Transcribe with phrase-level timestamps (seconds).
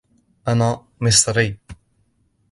[0.47, 1.57] أنا مصري